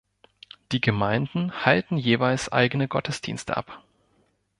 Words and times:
Die 0.71 0.81
Gemeinden 0.81 1.63
halten 1.63 1.95
jeweils 1.95 2.51
eigene 2.51 2.87
Gottesdienste 2.87 3.55
ab. 3.55 3.83